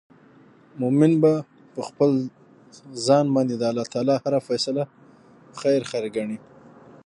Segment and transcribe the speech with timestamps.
[0.81, 1.33] مؤمن به
[1.73, 2.11] په خپل
[3.07, 4.83] ځان باندي د الله تعالی هره فيصله
[5.59, 6.37] خير خير ګڼې